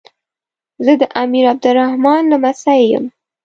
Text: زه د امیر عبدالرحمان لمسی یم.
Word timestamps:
زه 0.85 0.93
د 1.01 1.03
امیر 1.21 1.45
عبدالرحمان 1.53 2.21
لمسی 2.33 2.79
یم. 2.91 3.05